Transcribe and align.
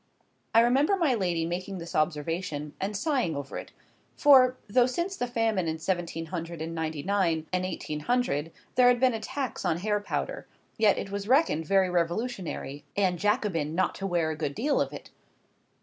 I 0.55 0.61
remember 0.61 0.95
my 0.95 1.13
lady 1.13 1.45
making 1.45 1.77
this 1.77 1.93
observation, 1.93 2.73
and 2.81 2.97
sighing 2.97 3.35
over 3.35 3.55
it; 3.59 3.71
for, 4.17 4.57
though 4.67 4.87
since 4.87 5.15
the 5.15 5.27
famine 5.27 5.67
in 5.67 5.77
seventeen 5.77 6.25
hundred 6.25 6.59
and 6.59 6.73
ninety 6.73 7.03
nine 7.03 7.45
and 7.53 7.67
eighteen 7.67 7.99
hundred 7.99 8.51
there 8.73 8.87
had 8.87 8.99
been 8.99 9.13
a 9.13 9.19
tax 9.19 9.63
on 9.63 9.77
hair 9.77 9.99
powder, 9.99 10.47
yet 10.75 10.97
it 10.97 11.11
was 11.11 11.27
reckoned 11.27 11.67
very 11.67 11.87
revolutionary 11.91 12.83
and 12.97 13.19
Jacobin 13.19 13.75
not 13.75 13.93
to 13.93 14.07
wear 14.07 14.31
a 14.31 14.35
good 14.35 14.55
deal 14.55 14.81
of 14.81 14.91
it. 14.91 15.11